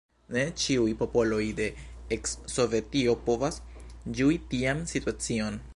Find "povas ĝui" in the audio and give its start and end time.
3.29-4.41